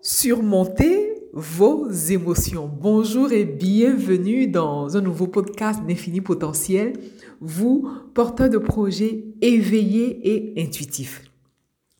Surmonter 0.00 1.14
vos 1.32 1.88
émotions 1.90 2.68
Bonjour 2.68 3.30
et 3.32 3.44
bienvenue 3.44 4.48
dans 4.48 4.96
un 4.96 5.00
nouveau 5.00 5.26
podcast 5.26 5.84
d'Infini 5.86 6.20
Potentiel, 6.20 6.94
vous, 7.40 7.88
porteur 8.14 8.48
de 8.48 8.58
projets 8.58 9.24
éveillés 9.40 10.20
et 10.24 10.62
intuitifs. 10.62 11.22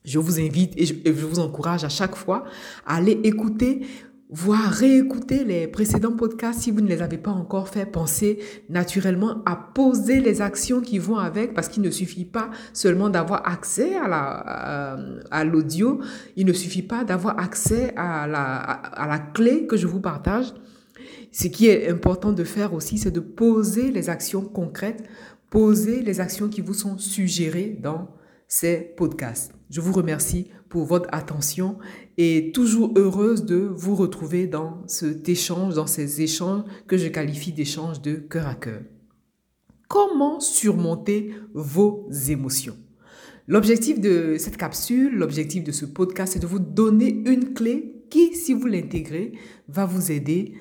Je 0.04 0.18
vous 0.18 0.40
invite 0.40 0.72
et 0.76 0.86
je 0.86 1.26
vous 1.26 1.38
encourage 1.38 1.84
à 1.84 1.88
chaque 1.88 2.16
fois 2.16 2.44
à 2.84 2.96
aller 2.96 3.20
écouter 3.24 3.86
voire 4.28 4.72
réécouter 4.72 5.44
les 5.44 5.68
précédents 5.68 6.12
podcasts 6.16 6.62
si 6.62 6.70
vous 6.70 6.80
ne 6.80 6.88
les 6.88 7.00
avez 7.00 7.18
pas 7.18 7.30
encore 7.30 7.68
fait. 7.68 7.86
Pensez 7.86 8.38
naturellement 8.68 9.42
à 9.46 9.54
poser 9.56 10.20
les 10.20 10.42
actions 10.42 10.80
qui 10.80 10.98
vont 10.98 11.16
avec 11.16 11.54
parce 11.54 11.68
qu'il 11.68 11.82
ne 11.82 11.90
suffit 11.90 12.24
pas 12.24 12.50
seulement 12.72 13.08
d'avoir 13.08 13.48
accès 13.48 13.96
à 13.96 14.08
la, 14.08 15.16
à, 15.30 15.44
l'audio. 15.44 16.00
Il 16.36 16.46
ne 16.46 16.52
suffit 16.52 16.82
pas 16.82 17.04
d'avoir 17.04 17.38
accès 17.38 17.94
à 17.96 18.26
la, 18.26 18.56
à 18.56 19.06
la 19.06 19.18
clé 19.18 19.66
que 19.66 19.76
je 19.76 19.86
vous 19.86 20.00
partage. 20.00 20.52
Ce 21.30 21.46
qui 21.46 21.66
est 21.68 21.88
important 21.88 22.32
de 22.32 22.44
faire 22.44 22.74
aussi, 22.74 22.98
c'est 22.98 23.10
de 23.10 23.20
poser 23.20 23.92
les 23.92 24.08
actions 24.08 24.42
concrètes, 24.42 25.04
poser 25.50 26.02
les 26.02 26.20
actions 26.20 26.48
qui 26.48 26.62
vous 26.62 26.74
sont 26.74 26.98
suggérées 26.98 27.78
dans 27.80 28.08
ces 28.48 28.76
podcasts. 28.96 29.52
Je 29.70 29.80
vous 29.80 29.92
remercie 29.92 30.48
pour 30.68 30.84
votre 30.84 31.08
attention 31.12 31.78
et 32.18 32.52
toujours 32.52 32.92
heureuse 32.96 33.44
de 33.44 33.56
vous 33.56 33.94
retrouver 33.94 34.46
dans 34.46 34.86
cet 34.86 35.28
échange, 35.28 35.74
dans 35.74 35.86
ces 35.86 36.22
échanges 36.22 36.64
que 36.86 36.96
je 36.96 37.08
qualifie 37.08 37.52
d'échanges 37.52 38.00
de 38.00 38.14
cœur 38.14 38.46
à 38.46 38.54
cœur. 38.54 38.82
Comment 39.88 40.40
surmonter 40.40 41.32
vos 41.54 42.08
émotions? 42.28 42.76
L'objectif 43.48 44.00
de 44.00 44.36
cette 44.38 44.56
capsule, 44.56 45.14
l'objectif 45.14 45.62
de 45.62 45.70
ce 45.70 45.84
podcast, 45.84 46.32
c'est 46.32 46.40
de 46.40 46.46
vous 46.46 46.58
donner 46.58 47.22
une 47.26 47.54
clé 47.54 48.04
qui, 48.10 48.34
si 48.34 48.52
vous 48.54 48.66
l'intégrez, 48.66 49.32
va 49.68 49.86
vous 49.86 50.10
aider 50.10 50.54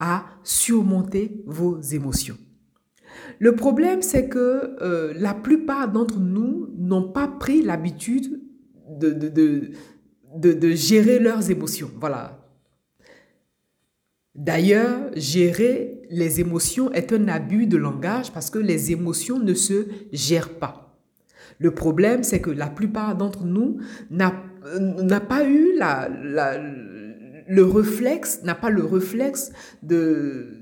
à 0.00 0.26
surmonter 0.42 1.42
vos 1.46 1.80
émotions. 1.80 2.36
Le 3.38 3.54
problème, 3.54 4.02
c'est 4.02 4.28
que 4.28 4.76
euh, 4.80 5.12
la 5.16 5.34
plupart 5.34 5.90
d'entre 5.90 6.20
nous 6.20 6.68
n'ont 6.78 7.10
pas 7.10 7.28
pris 7.28 7.62
l'habitude 7.62 8.40
de, 8.98 9.72
gérer 10.74 11.18
leurs 11.18 11.50
émotions. 11.50 11.90
Voilà. 11.98 12.38
D'ailleurs, 14.34 15.10
gérer 15.14 16.02
les 16.10 16.40
émotions 16.40 16.92
est 16.92 17.12
un 17.12 17.28
abus 17.28 17.66
de 17.66 17.76
langage 17.76 18.32
parce 18.32 18.48
que 18.48 18.58
les 18.58 18.92
émotions 18.92 19.38
ne 19.38 19.54
se 19.54 19.86
gèrent 20.12 20.58
pas. 20.58 20.96
Le 21.58 21.72
problème, 21.72 22.22
c'est 22.22 22.40
que 22.40 22.50
la 22.50 22.68
plupart 22.68 23.16
d'entre 23.16 23.44
nous 23.44 23.78
n'a 24.10 24.30
pas 25.20 25.44
eu 25.44 25.78
le 27.48 27.62
réflexe, 27.64 28.42
n'a 28.44 28.54
pas 28.54 28.70
le 28.70 28.84
réflexe 28.84 29.52
de, 29.82 30.61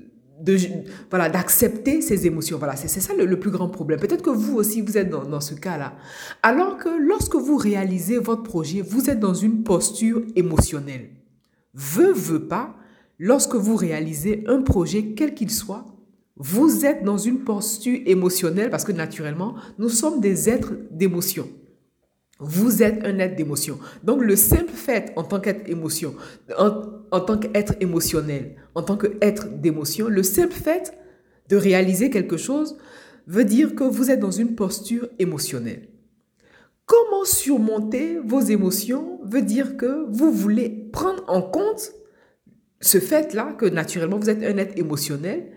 voilà, 1.09 1.29
d'accepter 1.29 2.01
ses 2.01 2.25
émotions. 2.25 2.57
Voilà, 2.57 2.75
c'est 2.75 2.87
ça 2.87 3.13
le, 3.13 3.39
plus 3.39 3.51
grand 3.51 3.69
problème. 3.69 3.99
Peut-être 3.99 4.23
que 4.23 4.29
vous 4.29 4.55
aussi, 4.55 4.81
vous 4.81 4.97
êtes 4.97 5.09
dans, 5.09 5.23
dans 5.23 5.41
ce 5.41 5.53
cas-là. 5.53 5.93
Alors 6.43 6.77
que 6.77 6.89
lorsque 6.89 7.35
vous 7.35 7.57
réalisez 7.57 8.17
votre 8.17 8.43
projet, 8.43 8.81
vous 8.81 9.09
êtes 9.09 9.19
dans 9.19 9.33
une 9.33 9.63
posture 9.63 10.23
émotionnelle. 10.35 11.09
Veut, 11.73 12.11
veut 12.11 12.47
pas, 12.47 12.75
lorsque 13.19 13.55
vous 13.55 13.75
réalisez 13.75 14.43
un 14.47 14.61
projet, 14.61 15.13
quel 15.15 15.33
qu'il 15.33 15.51
soit, 15.51 15.85
vous 16.37 16.85
êtes 16.85 17.03
dans 17.03 17.17
une 17.17 17.39
posture 17.39 17.99
émotionnelle 18.05 18.69
parce 18.69 18.83
que 18.83 18.91
naturellement, 18.91 19.55
nous 19.77 19.89
sommes 19.89 20.19
des 20.21 20.49
êtres 20.49 20.73
d'émotion. 20.89 21.47
Vous 22.43 22.81
êtes 22.81 23.05
un 23.05 23.19
être 23.19 23.35
d'émotion. 23.35 23.77
Donc 24.03 24.23
le 24.23 24.35
simple 24.35 24.73
fait 24.73 25.13
en 25.15 25.23
tant 25.23 25.39
qu'être 25.39 25.69
émotion, 25.69 26.15
en, 26.57 27.19
tant 27.19 27.37
qu'être 27.37 27.75
émotionnel, 27.79 28.55
en 28.73 28.81
tant 28.81 28.97
qu'être 28.97 29.47
d'émotion, 29.47 30.07
le 30.07 30.23
simple 30.23 30.53
fait 30.53 30.97
de 31.49 31.55
réaliser 31.55 32.09
quelque 32.09 32.37
chose 32.37 32.77
veut 33.27 33.45
dire 33.45 33.75
que 33.75 33.83
vous 33.83 34.09
êtes 34.09 34.19
dans 34.19 34.31
une 34.31 34.55
posture 34.55 35.07
émotionnelle. 35.19 35.87
Comment 36.87 37.25
surmonter 37.25 38.17
vos 38.25 38.41
émotions 38.41 39.19
veut 39.23 39.43
dire 39.43 39.77
que 39.77 40.07
vous 40.09 40.31
voulez 40.31 40.89
prendre 40.91 41.23
en 41.27 41.43
compte 41.43 41.93
ce 42.81 42.97
fait-là, 42.99 43.53
que 43.57 43.67
naturellement 43.67 44.17
vous 44.17 44.31
êtes 44.31 44.43
un 44.43 44.57
être 44.57 44.77
émotionnel. 44.77 45.51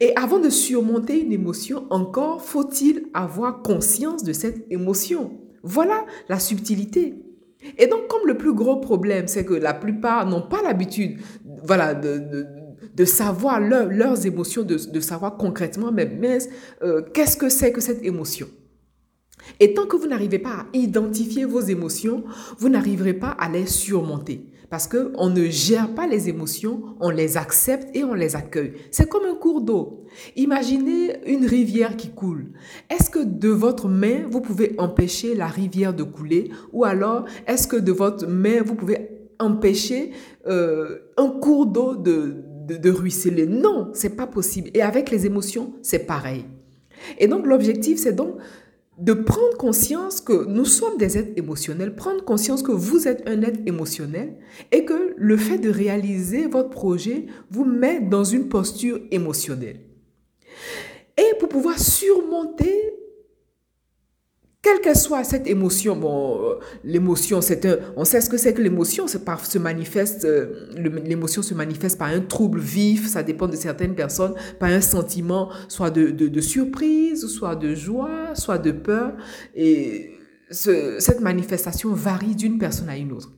Et 0.00 0.14
avant 0.16 0.38
de 0.38 0.48
surmonter 0.50 1.20
une 1.20 1.32
émotion, 1.32 1.86
encore 1.90 2.42
faut-il 2.42 3.06
avoir 3.12 3.62
conscience 3.62 4.22
de 4.22 4.32
cette 4.32 4.64
émotion? 4.70 5.47
Voilà 5.62 6.04
la 6.28 6.38
subtilité. 6.38 7.14
Et 7.76 7.86
donc, 7.86 8.06
comme 8.08 8.26
le 8.26 8.36
plus 8.36 8.54
gros 8.54 8.76
problème, 8.76 9.26
c'est 9.26 9.44
que 9.44 9.54
la 9.54 9.74
plupart 9.74 10.26
n'ont 10.26 10.42
pas 10.42 10.62
l'habitude 10.62 11.18
voilà, 11.64 11.94
de, 11.94 12.46
de, 12.94 13.04
savoir 13.04 13.60
leurs 13.60 14.26
émotions, 14.26 14.62
de, 14.62 15.00
savoir 15.00 15.36
concrètement, 15.36 15.90
mais 15.92 16.08
euh, 16.82 17.02
qu'est-ce 17.12 17.36
que 17.36 17.48
c'est 17.48 17.72
que 17.72 17.80
cette 17.80 18.04
émotion? 18.04 18.48
Et 19.60 19.74
tant 19.74 19.86
que 19.86 19.96
vous 19.96 20.06
n'arrivez 20.06 20.38
pas 20.38 20.50
à 20.50 20.66
identifier 20.72 21.44
vos 21.44 21.60
émotions, 21.60 22.24
vous 22.58 22.68
n'arriverez 22.68 23.14
pas 23.14 23.30
à 23.30 23.48
les 23.48 23.66
surmonter. 23.66 24.46
Parce 24.70 24.86
qu'on 24.86 25.30
ne 25.30 25.46
gère 25.46 25.94
pas 25.94 26.06
les 26.06 26.28
émotions, 26.28 26.82
on 27.00 27.08
les 27.08 27.38
accepte 27.38 27.88
et 27.96 28.04
on 28.04 28.12
les 28.12 28.36
accueille. 28.36 28.74
C'est 28.90 29.08
comme 29.08 29.24
un 29.24 29.34
cours 29.34 29.62
d'eau. 29.62 30.04
Imaginez 30.36 31.26
une 31.26 31.46
rivière 31.46 31.96
qui 31.96 32.10
coule. 32.10 32.52
Est-ce 32.90 33.08
que 33.08 33.24
de 33.24 33.48
votre 33.48 33.88
main, 33.88 34.26
vous 34.30 34.42
pouvez 34.42 34.74
empêcher 34.76 35.34
la 35.34 35.46
rivière 35.46 35.94
de 35.94 36.02
couler? 36.02 36.50
Ou 36.72 36.84
alors, 36.84 37.24
est-ce 37.46 37.66
que 37.66 37.76
de 37.76 37.92
votre 37.92 38.26
main, 38.26 38.62
vous 38.62 38.74
pouvez 38.74 39.08
empêcher 39.38 40.10
euh, 40.46 40.98
un 41.16 41.28
cours 41.28 41.66
d'eau 41.66 41.96
de, 41.96 42.36
de, 42.66 42.76
de 42.76 42.90
ruisseler? 42.90 43.46
Non, 43.46 43.88
c'est 43.94 44.16
pas 44.16 44.26
possible. 44.26 44.68
Et 44.74 44.82
avec 44.82 45.10
les 45.10 45.24
émotions, 45.24 45.72
c'est 45.80 46.06
pareil. 46.06 46.44
Et 47.18 47.26
donc, 47.26 47.46
l'objectif, 47.46 47.98
c'est 47.98 48.14
donc 48.14 48.34
de 48.98 49.12
prendre 49.12 49.56
conscience 49.56 50.20
que 50.20 50.44
nous 50.46 50.64
sommes 50.64 50.98
des 50.98 51.16
êtres 51.16 51.32
émotionnels, 51.36 51.94
prendre 51.94 52.24
conscience 52.24 52.62
que 52.62 52.72
vous 52.72 53.06
êtes 53.06 53.28
un 53.28 53.42
être 53.42 53.60
émotionnel 53.66 54.36
et 54.72 54.84
que 54.84 55.14
le 55.16 55.36
fait 55.36 55.58
de 55.58 55.70
réaliser 55.70 56.46
votre 56.46 56.70
projet 56.70 57.26
vous 57.50 57.64
met 57.64 58.00
dans 58.00 58.24
une 58.24 58.48
posture 58.48 59.00
émotionnelle. 59.10 59.80
Et 61.16 61.38
pour 61.38 61.48
pouvoir 61.48 61.78
surmonter 61.78 62.92
quelle 64.60 64.80
que 64.80 64.98
soit 64.98 65.22
cette 65.22 65.46
émotion, 65.46 65.96
bon, 65.96 66.42
euh, 66.42 66.54
l'émotion, 66.82 67.40
c'est 67.40 67.64
un, 67.64 67.76
on 67.96 68.04
sait 68.04 68.20
ce 68.20 68.28
que 68.28 68.36
c'est 68.36 68.54
que 68.54 68.60
l'émotion, 68.60 69.06
c'est 69.06 69.24
par, 69.24 69.46
se 69.46 69.58
manifeste, 69.58 70.24
euh, 70.24 70.68
l'émotion 70.76 71.42
se 71.42 71.54
manifeste 71.54 71.96
par 71.96 72.08
un 72.08 72.20
trouble 72.20 72.58
vif, 72.58 73.06
ça 73.06 73.22
dépend 73.22 73.46
de 73.46 73.54
certaines 73.54 73.94
personnes, 73.94 74.34
par 74.58 74.70
un 74.70 74.80
sentiment, 74.80 75.50
soit 75.68 75.90
de, 75.90 76.10
de, 76.10 76.40
surprise, 76.40 77.26
soit 77.28 77.54
de 77.54 77.74
joie, 77.74 78.34
soit 78.34 78.58
de 78.58 78.72
peur, 78.72 79.12
et 79.54 80.10
ce, 80.50 80.96
cette 80.98 81.20
manifestation 81.20 81.92
varie 81.92 82.34
d'une 82.34 82.58
personne 82.58 82.88
à 82.88 82.96
une 82.96 83.12
autre. 83.12 83.32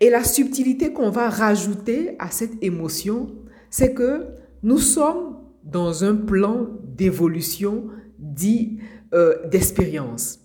Et 0.00 0.10
la 0.10 0.24
subtilité 0.24 0.92
qu'on 0.92 1.10
va 1.10 1.28
rajouter 1.30 2.16
à 2.18 2.32
cette 2.32 2.62
émotion, 2.62 3.30
c'est 3.70 3.94
que 3.94 4.26
nous 4.64 4.78
sommes 4.78 5.36
dans 5.62 6.04
un 6.04 6.16
plan 6.16 6.66
d'évolution 6.82 7.84
dit 8.18 8.78
euh, 9.14 9.46
d'expérience. 9.46 10.40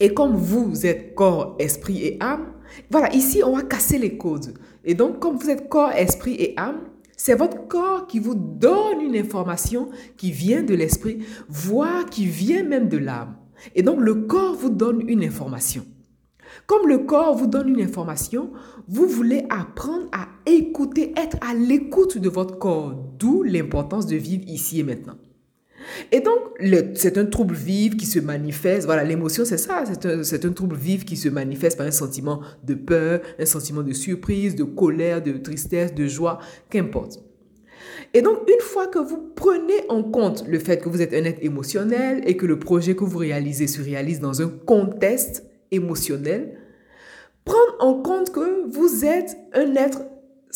Et 0.00 0.14
comme 0.14 0.36
vous 0.36 0.86
êtes 0.86 1.14
corps, 1.14 1.56
esprit 1.58 2.04
et 2.04 2.16
âme, 2.20 2.52
voilà, 2.90 3.12
ici, 3.14 3.42
on 3.44 3.56
va 3.56 3.62
casser 3.62 3.98
les 3.98 4.16
codes. 4.16 4.54
Et 4.84 4.94
donc, 4.94 5.18
comme 5.18 5.36
vous 5.36 5.50
êtes 5.50 5.68
corps, 5.68 5.92
esprit 5.92 6.34
et 6.34 6.54
âme, 6.56 6.80
c'est 7.16 7.34
votre 7.34 7.66
corps 7.66 8.06
qui 8.06 8.20
vous 8.20 8.34
donne 8.34 9.00
une 9.00 9.16
information 9.16 9.88
qui 10.16 10.30
vient 10.30 10.62
de 10.62 10.74
l'esprit, 10.74 11.18
voire 11.48 12.06
qui 12.06 12.26
vient 12.26 12.62
même 12.62 12.88
de 12.88 12.98
l'âme. 12.98 13.36
Et 13.74 13.82
donc, 13.82 14.00
le 14.00 14.14
corps 14.14 14.54
vous 14.54 14.70
donne 14.70 15.08
une 15.08 15.24
information. 15.24 15.84
Comme 16.66 16.86
le 16.86 16.98
corps 16.98 17.36
vous 17.36 17.46
donne 17.46 17.68
une 17.68 17.80
information, 17.80 18.52
vous 18.86 19.06
voulez 19.06 19.44
apprendre 19.50 20.06
à 20.12 20.28
écouter, 20.46 21.12
être 21.16 21.36
à 21.40 21.54
l'écoute 21.54 22.18
de 22.18 22.28
votre 22.28 22.58
corps, 22.58 22.94
d'où 23.18 23.42
l'importance 23.42 24.06
de 24.06 24.16
vivre 24.16 24.44
ici 24.46 24.80
et 24.80 24.84
maintenant. 24.84 25.16
Et 26.12 26.20
donc, 26.20 26.38
c'est 26.94 27.18
un 27.18 27.26
trouble 27.26 27.54
vif 27.54 27.96
qui 27.96 28.06
se 28.06 28.18
manifeste. 28.18 28.86
Voilà, 28.86 29.04
l'émotion, 29.04 29.44
c'est 29.44 29.58
ça. 29.58 29.84
C'est 29.86 30.06
un, 30.44 30.50
un, 30.50 30.52
trouble 30.52 30.76
vif 30.76 31.04
qui 31.04 31.16
se 31.16 31.28
manifeste 31.28 31.76
par 31.76 31.86
un 31.86 31.90
sentiment 31.90 32.40
de 32.64 32.74
peur, 32.74 33.20
un 33.38 33.46
sentiment 33.46 33.82
de 33.82 33.92
surprise, 33.92 34.54
de 34.54 34.64
colère, 34.64 35.22
de 35.22 35.32
tristesse, 35.32 35.94
de 35.94 36.06
joie, 36.06 36.38
qu'importe. 36.70 37.20
Et 38.14 38.22
donc, 38.22 38.38
une 38.48 38.60
fois 38.60 38.86
que 38.86 38.98
vous 38.98 39.32
prenez 39.34 39.84
en 39.88 40.02
compte 40.02 40.44
le 40.46 40.58
fait 40.58 40.78
que 40.78 40.88
vous 40.88 41.02
êtes 41.02 41.12
un 41.12 41.24
être 41.24 41.42
émotionnel 41.42 42.22
et 42.26 42.36
que 42.36 42.46
le 42.46 42.58
projet 42.58 42.94
que 42.96 43.04
vous 43.04 43.18
réalisez 43.18 43.66
se 43.66 43.82
réalise 43.82 44.20
dans 44.20 44.40
un 44.40 44.48
contexte 44.48 45.44
émotionnel, 45.70 46.58
prendre 47.44 47.76
en 47.80 47.94
compte 48.02 48.32
que 48.32 48.68
vous 48.70 49.04
êtes 49.04 49.36
un 49.52 49.74
être 49.74 50.02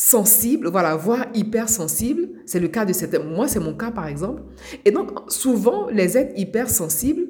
sensible, 0.03 0.67
voilà, 0.67 0.97
voire 0.97 1.27
hypersensible. 1.33 2.29
C'est 2.45 2.59
le 2.59 2.67
cas 2.67 2.83
de 2.83 2.91
cette... 2.91 3.15
Moi, 3.23 3.47
c'est 3.47 3.61
mon 3.61 3.73
cas, 3.73 3.89
par 3.91 4.07
exemple. 4.07 4.41
Et 4.83 4.91
donc, 4.91 5.11
souvent, 5.29 5.87
les 5.89 6.17
êtres 6.17 6.37
hypersensibles 6.37 7.27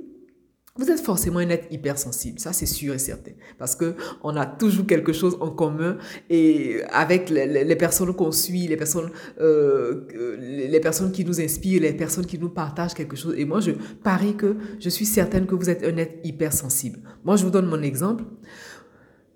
Vous 0.75 0.89
êtes 0.89 1.01
forcément 1.01 1.37
un 1.37 1.49
être 1.49 1.67
hypersensible, 1.69 2.39
ça 2.39 2.51
c'est 2.51 2.65
sûr 2.65 2.95
et 2.95 2.97
certain, 2.97 3.33
parce 3.59 3.75
que 3.75 3.93
on 4.23 4.35
a 4.35 4.47
toujours 4.47 4.87
quelque 4.87 5.13
chose 5.13 5.37
en 5.39 5.51
commun 5.51 5.99
et 6.31 6.81
avec 6.89 7.29
les, 7.29 7.75
personnes 7.75 8.11
qu'on 8.15 8.31
suit, 8.31 8.65
les 8.67 8.75
personnes, 8.75 9.11
euh, 9.39 10.07
les 10.39 10.79
personnes 10.79 11.11
qui 11.11 11.23
nous 11.25 11.39
inspirent, 11.39 11.83
les 11.83 11.93
personnes 11.93 12.25
qui 12.25 12.39
nous 12.39 12.49
partagent 12.49 12.95
quelque 12.95 13.15
chose. 13.15 13.35
Et 13.37 13.45
moi, 13.45 13.59
je 13.59 13.73
parie 14.03 14.35
que 14.35 14.55
je 14.79 14.89
suis 14.89 15.05
certaine 15.05 15.45
que 15.45 15.53
vous 15.53 15.69
êtes 15.69 15.83
un 15.83 15.95
être 15.97 16.15
hypersensible. 16.23 17.01
Moi, 17.23 17.35
je 17.35 17.43
vous 17.45 17.51
donne 17.51 17.67
mon 17.67 17.83
exemple. 17.83 18.23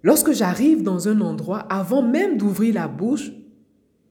Lorsque 0.03 0.31
j'arrive 0.31 0.83
dans 0.83 1.07
un 1.07 1.21
endroit, 1.21 1.59
avant 1.69 2.01
même 2.01 2.38
d'ouvrir 2.38 2.75
la 2.75 2.88
bouche, 2.88 3.31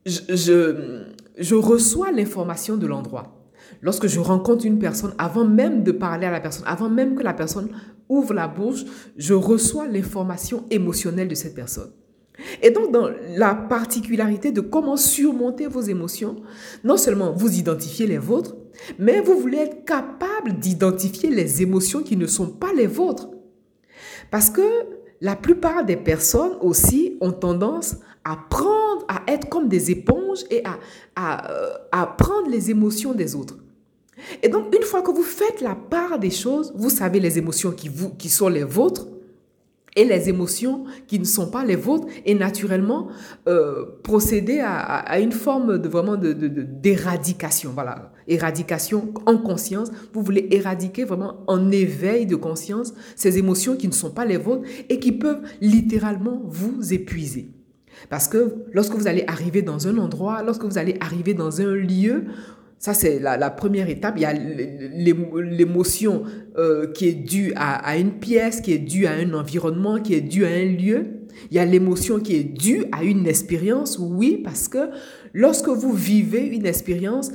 je, 0.04 1.04
je, 1.38 1.54
reçois 1.54 2.12
l'information 2.12 2.76
de 2.76 2.86
l'endroit. 2.86 3.48
Lorsque 3.82 4.06
je 4.06 4.20
rencontre 4.20 4.66
une 4.66 4.78
personne, 4.78 5.14
avant 5.18 5.44
même 5.44 5.82
de 5.82 5.92
parler 5.92 6.26
à 6.26 6.30
la 6.30 6.40
personne, 6.40 6.64
avant 6.66 6.88
même 6.88 7.14
que 7.14 7.22
la 7.22 7.34
personne 7.34 7.70
ouvre 8.08 8.34
la 8.34 8.48
bouche, 8.48 8.84
je 9.16 9.34
reçois 9.34 9.86
l'information 9.86 10.64
émotionnelle 10.70 11.28
de 11.28 11.34
cette 11.34 11.54
personne. 11.54 11.90
Et 12.62 12.70
donc, 12.70 12.92
dans 12.92 13.08
la 13.36 13.54
particularité 13.54 14.52
de 14.52 14.60
comment 14.60 14.96
surmonter 14.96 15.66
vos 15.66 15.80
émotions, 15.80 16.36
non 16.84 16.96
seulement 16.96 17.32
vous 17.32 17.58
identifiez 17.58 18.06
les 18.06 18.18
vôtres, 18.18 18.56
mais 18.98 19.20
vous 19.20 19.38
voulez 19.38 19.58
être 19.58 19.84
capable 19.84 20.58
d'identifier 20.58 21.30
les 21.30 21.62
émotions 21.62 22.02
qui 22.02 22.16
ne 22.16 22.26
sont 22.26 22.50
pas 22.50 22.72
les 22.74 22.86
vôtres. 22.86 23.30
Parce 24.30 24.50
que 24.50 24.62
la 25.20 25.36
plupart 25.36 25.84
des 25.84 25.96
personnes 25.96 26.56
aussi 26.60 27.16
ont 27.20 27.32
tendance 27.32 27.96
à 28.24 28.36
prendre, 28.50 29.04
à 29.08 29.22
être 29.30 29.48
comme 29.48 29.68
des 29.68 29.90
éponges 29.90 30.44
et 30.50 30.62
euh, 30.66 31.72
à 31.92 32.06
prendre 32.18 32.48
les 32.50 32.70
émotions 32.70 33.14
des 33.14 33.34
autres. 33.34 33.56
Et 34.42 34.48
donc, 34.48 34.74
une 34.74 34.82
fois 34.82 35.02
que 35.02 35.10
vous 35.10 35.22
faites 35.22 35.60
la 35.60 35.74
part 35.74 36.18
des 36.18 36.30
choses, 36.30 36.72
vous 36.74 36.90
savez 36.90 37.20
les 37.20 37.38
émotions 37.38 37.70
qui, 37.70 37.88
vous, 37.88 38.10
qui 38.10 38.28
sont 38.28 38.48
les 38.48 38.64
vôtres 38.64 39.06
et 39.96 40.04
les 40.04 40.28
émotions 40.28 40.84
qui 41.08 41.19
ne 41.19 41.25
sont 41.25 41.50
pas 41.50 41.64
les 41.64 41.75
vôtres 41.75 42.06
et 42.25 42.34
naturellement 42.34 43.08
euh, 43.48 43.84
procéder 44.02 44.60
à, 44.60 44.76
à, 44.76 45.19
une 45.19 45.32
forme 45.32 45.78
de 45.78 45.88
vraiment 45.88 46.16
de, 46.16 46.32
d'éradication. 46.32 47.72
Voilà, 47.75 48.12
éradication 48.28 49.12
en 49.25 49.38
conscience. 49.38 49.90
Vous 50.12 50.22
voulez 50.22 50.46
éradiquer 50.50 51.04
vraiment 51.04 51.43
en 51.46 51.70
éveil 51.72 52.26
de 52.26 52.37
conscience 52.37 52.93
ces 53.16 53.38
émotions 53.38 53.76
qui 53.76 53.88
ne 53.88 53.93
sont 53.93 54.10
pas 54.10 54.26
les 54.26 54.37
vôtres 54.37 54.69
et 54.88 55.00
qui 55.00 55.12
peuvent 55.12 55.43
littéralement 55.60 56.42
vous 56.44 56.92
épuiser. 56.92 57.50
Parce 58.10 58.28
que 58.28 58.66
lorsque 58.72 58.94
vous 58.94 59.08
allez 59.08 59.25
arriver 59.26 59.62
dans 59.62 59.88
un 59.88 59.96
endroit, 59.96 60.42
lorsque 60.42 60.64
vous 60.64 60.78
allez 60.78 60.96
arriver 61.00 61.32
dans 61.34 61.60
un 61.60 61.75
lieu, 61.75 62.25
ça, 62.78 62.93
c'est 62.93 63.19
la, 63.19 63.50
première 63.50 63.88
étape. 63.88 64.14
Il 64.17 64.23
y 64.23 64.26
a 64.26 64.34
l'émotion 64.34 66.25
euh, 66.58 66.87
qui 66.93 67.08
est 67.08 67.14
due 67.14 67.52
à, 67.56 67.96
une 67.96 68.12
pièce, 68.12 68.61
qui 68.61 68.73
est 68.73 68.78
due 68.78 69.06
à 69.06 69.12
un 69.12 69.32
environnement, 69.32 69.99
qui 69.99 70.14
est 70.14 70.20
due 70.20 70.44
à 70.44 70.50
un 70.50 70.64
lieu. 70.67 71.06
Il 71.50 71.56
y 71.56 71.58
a 71.58 71.64
l'émotion 71.64 72.20
qui 72.20 72.37
est 72.37 72.44
due 72.44 72.84
à 72.93 73.02
une 73.02 73.26
expérience, 73.26 73.99
oui, 73.99 74.40
parce 74.43 74.69
que 74.69 74.90
lorsque 75.32 75.69
vous 75.69 75.93
vivez 75.93 76.46
une 76.46 76.67
expérience, 76.67 77.31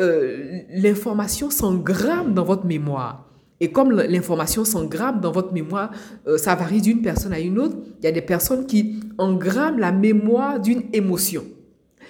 euh, 0.00 0.60
l'information 0.70 1.50
s'engramme 1.50 2.34
dans 2.34 2.44
votre 2.44 2.66
mémoire. 2.66 3.26
Et 3.60 3.72
comme 3.72 3.90
l'information 3.90 4.64
s'engramme 4.64 5.20
dans 5.20 5.32
votre 5.32 5.52
mémoire, 5.52 5.90
euh, 6.26 6.38
ça 6.38 6.54
varie 6.54 6.80
d'une 6.80 7.02
personne 7.02 7.32
à 7.32 7.40
une 7.40 7.58
autre. 7.58 7.76
Il 8.00 8.04
y 8.04 8.08
a 8.08 8.12
des 8.12 8.22
personnes 8.22 8.66
qui 8.66 9.00
engramment 9.18 9.78
la 9.78 9.92
mémoire 9.92 10.60
d'une 10.60 10.82
émotion. 10.92 11.44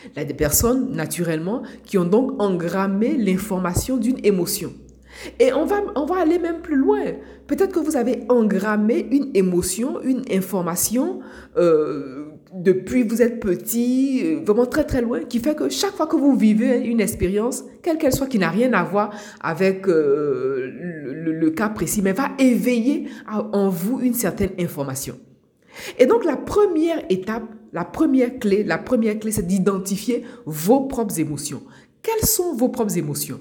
Il 0.04 0.18
y 0.18 0.22
a 0.22 0.24
des 0.24 0.34
personnes, 0.34 0.92
naturellement, 0.92 1.62
qui 1.84 1.98
ont 1.98 2.04
donc 2.04 2.40
engrammé 2.40 3.16
l'information 3.16 3.96
d'une 3.96 4.24
émotion. 4.24 4.72
Et 5.40 5.52
on 5.52 5.64
va, 5.64 5.80
on 5.96 6.06
va 6.06 6.20
aller 6.20 6.38
même 6.38 6.60
plus 6.60 6.76
loin. 6.76 7.02
Peut-être 7.46 7.72
que 7.72 7.80
vous 7.80 7.96
avez 7.96 8.24
engrammé 8.28 9.06
une 9.10 9.30
émotion, 9.34 10.00
une 10.02 10.22
information 10.30 11.20
euh, 11.56 12.26
depuis 12.54 13.02
vous 13.02 13.20
êtes 13.20 13.40
petit, 13.40 14.22
euh, 14.24 14.40
vraiment 14.44 14.66
très 14.66 14.84
très 14.84 15.00
loin, 15.00 15.20
qui 15.20 15.38
fait 15.40 15.56
que 15.56 15.68
chaque 15.68 15.92
fois 15.92 16.06
que 16.06 16.16
vous 16.16 16.36
vivez 16.36 16.78
une 16.86 17.00
expérience, 17.00 17.64
quelle 17.82 17.98
qu'elle 17.98 18.12
soit, 18.12 18.26
qui 18.26 18.38
n'a 18.38 18.50
rien 18.50 18.72
à 18.72 18.84
voir 18.84 19.10
avec 19.40 19.88
euh, 19.88 20.70
le, 20.70 21.32
le, 21.32 21.50
cas 21.50 21.68
précis, 21.68 22.02
mais 22.02 22.12
va 22.12 22.30
éveiller 22.38 23.08
en 23.26 23.68
vous 23.68 24.00
une 24.00 24.14
certaine 24.14 24.50
information. 24.60 25.18
Et 25.98 26.06
donc 26.06 26.24
la 26.24 26.36
première 26.36 27.02
étape 27.08 27.44
la 27.72 27.84
première 27.84 28.38
clé, 28.38 28.64
la 28.64 28.78
première 28.78 29.18
clé, 29.18 29.32
c'est 29.32 29.46
d'identifier 29.46 30.24
vos 30.46 30.82
propres 30.86 31.18
émotions. 31.20 31.62
Quelles 32.02 32.28
sont 32.28 32.54
vos 32.54 32.68
propres 32.68 32.96
émotions? 32.96 33.40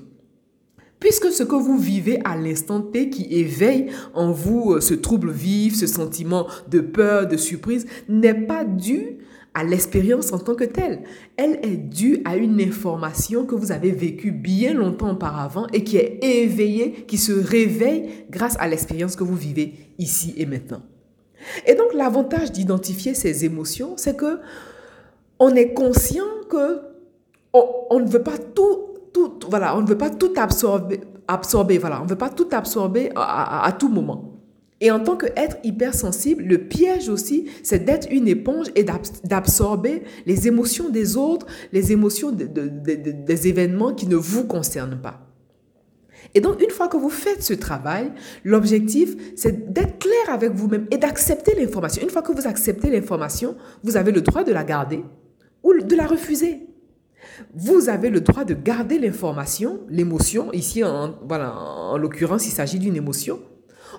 Puisque 0.99 1.31
ce 1.31 1.43
que 1.43 1.55
vous 1.55 1.77
vivez 1.77 2.19
à 2.25 2.35
l'instant 2.35 2.81
T 2.81 3.09
qui 3.09 3.27
éveille 3.31 3.87
en 4.15 4.31
vous 4.31 4.73
euh, 4.73 4.81
ce 4.81 4.95
trouble 4.95 5.31
vif, 5.31 5.75
ce 5.75 5.85
sentiment 5.85 6.47
de 6.69 6.79
peur, 6.79 7.27
de 7.27 7.37
surprise, 7.37 7.85
n'est 8.09 8.33
pas 8.33 8.65
dû 8.65 9.19
à 9.53 9.63
l'expérience 9.63 10.33
en 10.33 10.39
tant 10.39 10.55
que 10.55 10.63
telle. 10.63 11.03
Elle 11.35 11.59
est 11.63 11.77
due 11.77 12.19
à 12.25 12.35
une 12.35 12.59
information 12.61 13.45
que 13.45 13.55
vous 13.55 13.71
avez 13.71 13.91
vécue 13.91 14.31
bien 14.31 14.73
longtemps 14.73 15.11
auparavant 15.11 15.67
et 15.73 15.83
qui 15.83 15.97
est 15.97 16.19
éveillée, 16.23 17.05
qui 17.07 17.17
se 17.17 17.31
réveille 17.31 18.09
grâce 18.29 18.55
à 18.59 18.67
l'expérience 18.67 19.15
que 19.15 19.23
vous 19.23 19.35
vivez 19.35 19.73
ici 19.97 20.33
et 20.37 20.45
maintenant. 20.45 20.81
Et 21.65 21.75
donc 21.75 21.93
l'avantage 21.93 22.51
d'identifier 22.51 23.13
ces 23.13 23.45
émotions, 23.45 23.93
c'est 23.97 24.15
que 24.15 24.39
on 25.39 25.55
est 25.55 25.73
conscient 25.73 26.25
que 26.49 26.81
on, 27.53 27.99
ne 27.99 28.07
veut 28.07 28.23
pas 28.23 28.37
tout, 28.37 28.79
tout, 29.13 29.39
voilà, 29.49 29.75
on 29.75 29.81
ne 29.81 29.87
veut 29.87 29.97
pas 29.97 30.09
tout 30.09 30.33
absorber, 30.35 31.01
absorber 31.27 31.77
voilà, 31.77 32.01
on 32.01 32.05
veut 32.05 32.15
pas 32.15 32.29
tout 32.29 32.47
absorber 32.51 33.11
à, 33.15 33.65
à, 33.65 33.71
tout 33.71 33.89
moment. 33.89 34.33
Et 34.79 34.91
en 34.91 34.99
tant 34.99 35.17
qu'être 35.17 35.57
hypersensible, 35.63 36.43
le 36.43 36.59
piège 36.59 37.09
aussi, 37.09 37.47
c'est 37.63 37.83
d'être 37.83 38.07
une 38.11 38.27
éponge 38.27 38.67
et 38.75 38.85
d'absorber 39.23 40.03
les 40.27 40.47
émotions 40.47 40.89
des 40.89 41.17
autres, 41.17 41.47
les 41.71 41.91
émotions 41.91 42.31
des 42.31 43.47
événements 43.47 43.93
qui 43.93 44.05
ne 44.05 44.15
vous 44.15 44.45
concernent 44.45 45.01
pas. 45.01 45.26
Et 46.33 46.41
donc, 46.41 46.61
une 46.61 46.69
fois 46.69 46.87
que 46.87 46.97
vous 46.97 47.09
faites 47.09 47.43
ce 47.43 47.53
travail, 47.53 48.11
l'objectif, 48.43 49.15
c'est 49.35 49.73
d'être 49.73 49.99
clair 49.99 50.33
avec 50.33 50.51
vous-même 50.51 50.87
et 50.91 50.97
d'accepter 50.97 51.55
l'information. 51.55 52.03
Une 52.03 52.09
fois 52.09 52.21
que 52.21 52.31
vous 52.31 52.47
acceptez 52.47 52.89
l'information, 52.89 53.55
vous 53.83 53.97
avez 53.97 54.11
le 54.11 54.21
droit 54.21 54.43
de 54.43 54.51
la 54.51 54.63
garder 54.63 55.03
ou 55.63 55.73
de 55.73 55.95
la 55.95 56.05
refuser. 56.05 56.67
Vous 57.53 57.89
avez 57.89 58.09
le 58.09 58.21
droit 58.21 58.45
de 58.45 58.53
garder 58.53 58.99
l'information, 58.99 59.81
l'émotion, 59.89 60.51
ici 60.53 60.83
en, 60.83 61.15
voilà, 61.27 61.53
en 61.55 61.97
l'occurrence 61.97 62.47
il 62.47 62.51
s'agit 62.51 62.79
d'une 62.79 62.95
émotion, 62.95 63.39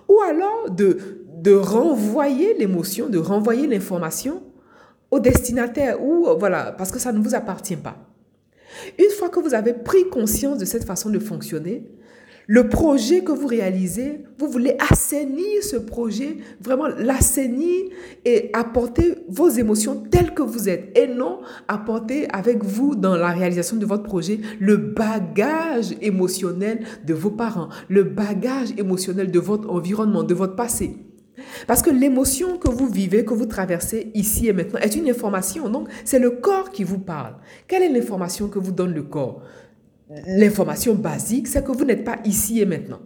ou 0.08 0.20
alors 0.20 0.70
de, 0.70 1.24
de 1.36 1.54
renvoyer 1.54 2.54
l'émotion, 2.54 3.08
de 3.08 3.19
renvoyer 3.19 3.66
l'information 3.66 4.42
au 5.10 5.20
destinataire, 5.20 6.02
ou 6.02 6.26
voilà, 6.38 6.72
parce 6.72 6.91
que 6.91 6.98
ça 6.98 7.12
ne 7.12 7.20
vous 7.20 7.34
appartient 7.34 7.76
pas. 7.76 7.96
Une 8.98 9.10
fois 9.10 9.29
que 9.29 9.41
vous 9.41 9.55
avez 9.55 9.72
pris 9.72 10.08
conscience 10.08 10.58
de 10.58 10.64
cette 10.64 10.84
façon 10.84 11.10
de 11.10 11.19
fonctionner, 11.19 11.91
le 12.50 12.67
projet 12.70 13.22
que 13.22 13.31
vous 13.31 13.46
réalisez, 13.46 14.24
vous 14.38 14.48
voulez 14.48 14.74
assainir 14.90 15.62
ce 15.62 15.76
projet, 15.76 16.38
vraiment 16.62 16.88
l'assainir 16.88 17.84
et 18.24 18.48
apporter 18.55 19.17
vos 19.28 19.50
émotions 19.50 20.02
telles 20.10 20.32
que 20.32 20.40
vous 20.40 20.70
êtes 20.70 20.96
et 20.96 21.08
non 21.08 21.40
apporter 21.69 22.26
avec 22.31 22.64
vous 22.64 22.96
dans 22.96 23.17
la 23.17 23.28
réalisation 23.28 23.76
de 23.76 23.84
votre 23.84 24.05
projet 24.05 24.40
le 24.60 24.78
bagage 24.78 25.94
émotionnel 26.00 26.86
de 27.05 27.12
vos 27.12 27.31
parents, 27.31 27.69
le 27.90 28.02
bagage 28.02 28.70
émotionnel 28.78 29.31
de 29.31 29.38
votre 29.38 29.69
environnement, 29.69 30.22
de 30.22 30.32
votre 30.32 30.56
passé. 30.56 30.96
Parce 31.67 31.82
que 31.82 31.90
l'émotion 31.90 32.56
que 32.56 32.70
vous 32.70 32.88
vivez, 32.88 33.26
que 33.26 33.34
vous 33.34 33.46
traversez 33.46 34.10
ici 34.14 34.48
et 34.48 34.55
maintenant 34.55 34.81
est 34.81 34.96
une 34.96 35.08
information. 35.08 35.69
Donc, 35.69 35.88
c'est 36.05 36.19
le 36.19 36.31
corps 36.31 36.70
qui 36.70 36.82
vous 36.82 36.98
parle. 36.98 37.34
Quelle 37.67 37.82
est 37.82 37.88
l'information 37.88 38.48
que 38.48 38.58
vous 38.58 38.72
donne 38.72 38.94
le 38.94 39.02
corps? 39.02 39.43
L'information 40.27 40.94
basique, 40.94 41.48
c'est 41.48 41.65
que 41.65 41.72
vous 41.72 41.84
n'êtes 41.84 42.05
pas 42.05 42.17
ici 42.24 42.60
et 42.60 42.67
maintenant. 42.67 43.00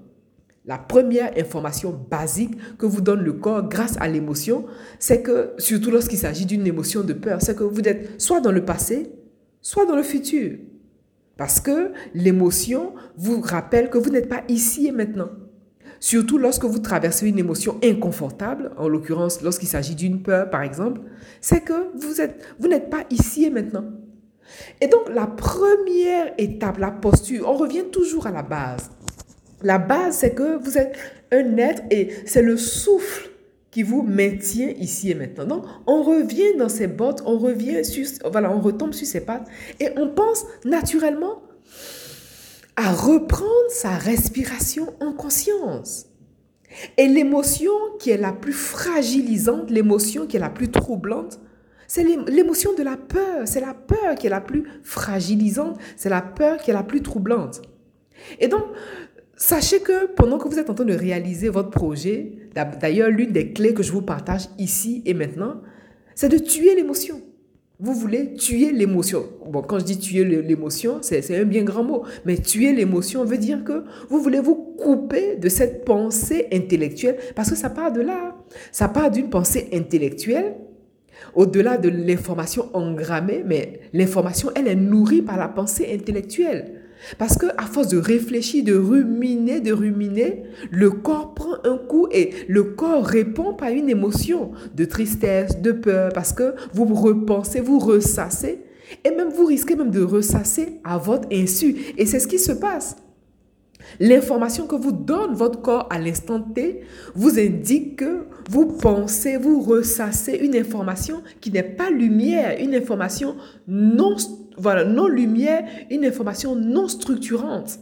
La 0.64 0.78
première 0.78 1.36
information 1.36 1.90
basique 2.08 2.56
que 2.78 2.86
vous 2.86 3.00
donne 3.00 3.22
le 3.22 3.32
corps 3.32 3.68
grâce 3.68 3.96
à 3.98 4.06
l'émotion, 4.06 4.66
c'est 5.00 5.20
que, 5.20 5.54
surtout 5.58 5.90
lorsqu'il 5.90 6.18
s'agit 6.18 6.46
d'une 6.46 6.66
émotion 6.66 7.02
de 7.02 7.12
peur, 7.12 7.42
c'est 7.42 7.56
que 7.56 7.64
vous 7.64 7.80
êtes 7.80 8.20
soit 8.20 8.40
dans 8.40 8.52
le 8.52 8.64
passé, 8.64 9.10
soit 9.60 9.86
dans 9.86 9.96
le 9.96 10.04
futur. 10.04 10.58
Parce 11.36 11.58
que 11.58 11.90
l'émotion 12.14 12.92
vous 13.16 13.40
rappelle 13.40 13.90
que 13.90 13.98
vous 13.98 14.10
n'êtes 14.10 14.28
pas 14.28 14.44
ici 14.46 14.86
et 14.86 14.92
maintenant. 14.92 15.30
Surtout 15.98 16.38
lorsque 16.38 16.64
vous 16.64 16.78
traversez 16.78 17.28
une 17.28 17.38
émotion 17.38 17.80
inconfortable, 17.82 18.70
en 18.76 18.88
l'occurrence 18.88 19.42
lorsqu'il 19.42 19.68
s'agit 19.68 19.96
d'une 19.96 20.22
peur 20.22 20.50
par 20.50 20.62
exemple, 20.62 21.00
c'est 21.40 21.62
que 21.62 21.90
vous, 21.96 22.14
vous 22.60 22.68
n'êtes 22.68 22.90
pas 22.90 23.04
ici 23.10 23.44
et 23.44 23.50
maintenant. 23.50 23.84
Et 24.80 24.86
donc, 24.86 25.08
la 25.08 25.26
première 25.26 26.32
étape, 26.38 26.78
la 26.78 26.90
posture, 26.90 27.48
on 27.48 27.54
revient 27.54 27.84
toujours 27.90 28.26
à 28.26 28.30
la 28.30 28.42
base. 28.42 28.90
La 29.62 29.78
base, 29.78 30.16
c'est 30.18 30.34
que 30.34 30.62
vous 30.62 30.78
êtes 30.78 30.96
un 31.30 31.56
être 31.56 31.82
et 31.90 32.10
c'est 32.26 32.42
le 32.42 32.56
souffle 32.56 33.30
qui 33.70 33.82
vous 33.82 34.02
maintient 34.02 34.68
ici 34.78 35.10
et 35.10 35.14
maintenant. 35.14 35.46
Donc, 35.46 35.64
on 35.86 36.02
revient 36.02 36.56
dans 36.58 36.68
ses 36.68 36.86
bottes, 36.86 37.22
on 37.24 37.38
revient 37.38 37.84
sur, 37.84 38.06
voilà, 38.30 38.52
on 38.52 38.60
retombe 38.60 38.92
sur 38.92 39.06
ses 39.06 39.22
pattes 39.22 39.48
et 39.80 39.88
on 39.96 40.08
pense 40.08 40.44
naturellement 40.64 41.42
à 42.76 42.92
reprendre 42.92 43.70
sa 43.70 43.90
respiration 43.90 44.94
en 45.00 45.12
conscience. 45.12 46.06
Et 46.96 47.06
l'émotion 47.06 47.72
qui 47.98 48.10
est 48.10 48.16
la 48.16 48.32
plus 48.32 48.52
fragilisante, 48.52 49.70
l'émotion 49.70 50.26
qui 50.26 50.36
est 50.36 50.40
la 50.40 50.50
plus 50.50 50.70
troublante, 50.70 51.40
c'est 51.94 52.04
l'émotion 52.04 52.70
de 52.72 52.82
la 52.82 52.96
peur. 52.96 53.42
C'est 53.44 53.60
la 53.60 53.74
peur 53.74 54.14
qui 54.18 54.26
est 54.26 54.30
la 54.30 54.40
plus 54.40 54.64
fragilisante, 54.82 55.78
c'est 55.94 56.08
la 56.08 56.22
peur 56.22 56.56
qui 56.56 56.70
est 56.70 56.74
la 56.74 56.84
plus 56.84 57.02
troublante. 57.02 57.60
Et 58.40 58.48
donc, 58.48 58.62
sachez 59.36 59.80
que 59.80 60.06
pendant 60.06 60.38
que 60.38 60.48
vous 60.48 60.58
êtes 60.58 60.70
en 60.70 60.74
train 60.74 60.86
de 60.86 60.94
réaliser 60.94 61.50
votre 61.50 61.68
projet, 61.68 62.32
d'ailleurs, 62.80 63.10
l'une 63.10 63.32
des 63.32 63.52
clés 63.52 63.74
que 63.74 63.82
je 63.82 63.92
vous 63.92 64.00
partage 64.00 64.48
ici 64.56 65.02
et 65.04 65.12
maintenant, 65.12 65.60
c'est 66.14 66.30
de 66.30 66.38
tuer 66.38 66.74
l'émotion. 66.74 67.20
Vous 67.78 67.92
voulez 67.92 68.32
tuer 68.36 68.72
l'émotion. 68.72 69.26
Bon, 69.50 69.60
quand 69.60 69.78
je 69.78 69.84
dis 69.84 69.98
tuer 69.98 70.24
l'émotion, 70.24 71.00
c'est 71.02 71.36
un 71.36 71.44
bien 71.44 71.62
grand 71.62 71.84
mot. 71.84 72.04
Mais 72.24 72.38
tuer 72.38 72.72
l'émotion 72.72 73.22
veut 73.26 73.36
dire 73.36 73.64
que 73.64 73.84
vous 74.08 74.22
voulez 74.22 74.40
vous 74.40 74.54
couper 74.54 75.36
de 75.36 75.50
cette 75.50 75.84
pensée 75.84 76.48
intellectuelle 76.54 77.18
parce 77.36 77.50
que 77.50 77.56
ça 77.56 77.68
part 77.68 77.92
de 77.92 78.00
là. 78.00 78.38
Ça 78.70 78.88
part 78.88 79.10
d'une 79.10 79.28
pensée 79.28 79.68
intellectuelle 79.74 80.54
au-delà 81.34 81.76
de 81.76 81.88
l'information 81.88 82.68
engrammée, 82.74 83.42
mais 83.46 83.80
l'information, 83.92 84.50
elle 84.54 84.68
est 84.68 84.74
nourrie 84.74 85.22
par 85.22 85.36
la 85.36 85.48
pensée 85.48 85.88
intellectuelle. 85.92 86.82
Parce 87.18 87.36
que 87.36 87.46
à 87.58 87.62
force 87.62 87.88
de 87.88 87.98
réfléchir, 87.98 88.64
de 88.64 88.74
ruminer, 88.74 89.60
de 89.60 89.72
ruminer, 89.72 90.44
le 90.70 90.90
corps 90.90 91.34
prend 91.34 91.54
un 91.64 91.76
coup 91.76 92.06
et 92.12 92.30
le 92.48 92.62
corps 92.62 93.04
répond 93.04 93.54
par 93.54 93.70
une 93.70 93.88
émotion 93.88 94.52
de 94.74 94.84
tristesse, 94.84 95.60
de 95.60 95.72
peur, 95.72 96.12
parce 96.12 96.32
que 96.32 96.54
vous 96.72 96.84
repensez, 96.94 97.60
vous 97.60 97.78
ressassez, 97.78 98.60
et 99.04 99.10
même 99.10 99.30
vous 99.30 99.46
risquez 99.46 99.74
même 99.74 99.90
de 99.90 100.02
ressasser 100.02 100.80
à 100.84 100.98
votre 100.98 101.28
insu. 101.32 101.76
Et 101.98 102.06
c'est 102.06 102.20
ce 102.20 102.28
qui 102.28 102.38
se 102.38 102.52
passe. 102.52 102.96
L'information 104.00 104.66
que 104.66 104.74
vous 104.74 104.92
donne 104.92 105.34
votre 105.34 105.60
corps 105.60 105.86
à 105.90 105.98
l'instant 105.98 106.40
T 106.40 106.80
vous 107.14 107.38
indique 107.38 107.96
que 107.96 108.26
vous 108.50 108.66
pensez, 108.66 109.36
vous 109.36 109.60
ressassez 109.60 110.34
une 110.34 110.56
information 110.56 111.22
qui 111.40 111.50
n'est 111.50 111.62
pas 111.62 111.90
lumière, 111.90 112.56
une 112.60 112.74
information 112.74 113.36
non, 113.68 114.16
voilà, 114.56 114.84
non 114.84 115.06
lumière, 115.06 115.64
une 115.90 116.04
information 116.04 116.54
non 116.54 116.88
structurante. 116.88 117.78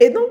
Et 0.00 0.10
donc, 0.10 0.28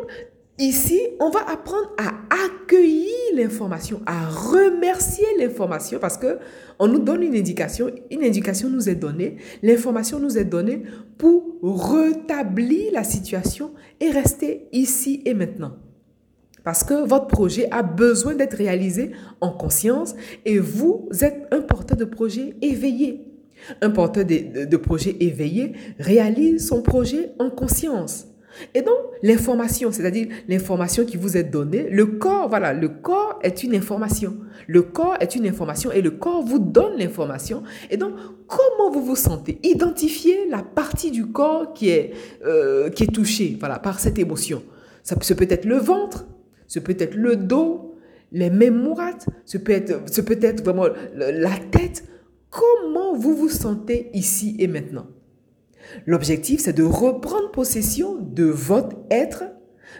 Ici, 0.61 0.99
on 1.19 1.31
va 1.31 1.39
apprendre 1.49 1.91
à 1.97 2.09
accueillir 2.45 3.07
l'information, 3.33 3.99
à 4.05 4.29
remercier 4.29 5.25
l'information 5.39 5.97
parce 5.97 6.17
que 6.17 6.37
on 6.77 6.87
nous 6.87 6.99
donne 6.99 7.23
une 7.23 7.35
indication, 7.35 7.89
une 8.11 8.23
indication 8.23 8.69
nous 8.69 8.87
est 8.87 8.93
donnée, 8.93 9.37
l'information 9.63 10.19
nous 10.19 10.37
est 10.37 10.45
donnée 10.45 10.83
pour 11.17 11.57
rétablir 11.63 12.93
la 12.93 13.03
situation 13.03 13.71
et 13.99 14.11
rester 14.11 14.67
ici 14.71 15.23
et 15.25 15.33
maintenant. 15.33 15.77
Parce 16.63 16.83
que 16.83 17.07
votre 17.07 17.25
projet 17.25 17.67
a 17.71 17.81
besoin 17.81 18.35
d'être 18.35 18.57
réalisé 18.57 19.13
en 19.41 19.49
conscience 19.49 20.13
et 20.45 20.59
vous 20.59 21.09
êtes 21.21 21.47
un 21.49 21.61
porteur 21.61 21.97
de 21.97 22.05
projet 22.05 22.55
éveillé. 22.61 23.25
Un 23.81 23.89
porteur 23.89 24.25
de, 24.25 24.65
de 24.65 24.77
projet 24.77 25.17
éveillé 25.21 25.73
réalise 25.97 26.67
son 26.67 26.83
projet 26.83 27.31
en 27.39 27.49
conscience. 27.49 28.27
Et 28.73 28.81
donc, 28.81 28.97
l'information, 29.23 29.91
c'est-à-dire 29.91 30.27
l'information 30.47 31.05
qui 31.05 31.17
vous 31.17 31.37
est 31.37 31.43
donnée, 31.43 31.89
le 31.89 32.05
corps, 32.05 32.49
voilà, 32.49 32.73
le 32.73 32.89
corps 32.89 33.39
est 33.41 33.63
une 33.63 33.75
information. 33.75 34.37
Le 34.67 34.81
corps 34.81 35.17
est 35.19 35.35
une 35.35 35.47
information 35.47 35.91
et 35.91 36.01
le 36.01 36.11
corps 36.11 36.43
vous 36.43 36.59
donne 36.59 36.97
l'information. 36.97 37.63
Et 37.89 37.97
donc, 37.97 38.13
comment 38.47 38.91
vous 38.91 39.03
vous 39.03 39.15
sentez? 39.15 39.59
Identifiez 39.63 40.47
la 40.49 40.63
partie 40.63 41.11
du 41.11 41.27
corps 41.27 41.73
qui 41.73 41.89
est, 41.89 42.13
euh, 42.45 42.89
touchée 43.13 43.57
par 43.59 43.99
cette 43.99 44.19
émotion. 44.19 44.63
Ce 45.03 45.33
peut 45.33 45.47
être 45.49 45.65
le 45.65 45.77
ventre, 45.77 46.25
ce 46.67 46.79
peut 46.79 46.95
être 46.99 47.15
le 47.15 47.35
dos, 47.35 47.95
les 48.31 48.49
mémorates, 48.49 49.27
ce 49.45 49.57
peut 49.57 49.73
être, 49.73 50.01
ce 50.09 50.21
peut 50.21 50.39
être 50.41 50.63
vraiment 50.63 50.87
la 51.15 51.57
tête. 51.71 52.05
Comment 52.49 53.13
vous 53.15 53.35
vous 53.35 53.49
sentez 53.49 54.09
ici 54.13 54.55
et 54.59 54.67
maintenant? 54.67 55.07
L'objectif, 56.05 56.61
c'est 56.61 56.73
de 56.73 56.83
reprendre 56.83 57.51
possession 57.51 58.15
de 58.15 58.45
votre 58.45 58.95
être, 59.09 59.43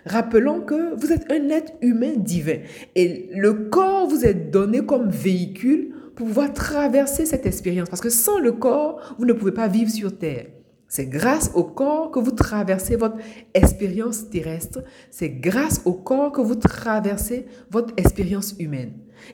rappelant 0.06 0.62
que 0.62 0.96
vous 1.00 1.12
êtes 1.12 1.32
un 1.32 1.50
être 1.50 1.74
humain 1.82 2.14
divin. 2.16 2.60
Et 2.96 3.30
le 3.34 3.54
corps 3.70 4.08
vous 4.08 4.26
est 4.26 4.34
donné 4.34 4.86
comme 4.86 5.10
véhicule 5.10 5.94
pour 6.16 6.28
pouvoir 6.28 6.54
traverser 6.54 7.26
cette 7.26 7.46
expérience. 7.46 7.90
Parce 7.90 8.02
que 8.02 8.10
sans 8.10 8.40
le 8.40 8.52
corps, 8.52 9.16
vous 9.18 9.26
ne 9.26 9.34
pouvez 9.34 9.52
pas 9.52 9.68
vivre 9.68 9.92
sur 9.92 10.18
Terre. 10.18 10.48
C'est 10.88 11.06
grâce 11.06 11.52
au 11.56 11.64
corps 11.64 12.12
que 12.12 12.20
vous 12.20 12.32
traversez 12.32 12.98
votre 12.98 13.16
expérience 13.54 14.30
terrestre. 14.30 14.84
C'est 15.10 15.30
grâce 15.30 15.82
au 15.86 15.94
corps 15.94 16.34
que 16.34 16.42
vous 16.42 16.56
traversez 16.56 17.46
votre 17.70 17.94
expérience 17.96 18.56
humaine. 18.60 18.92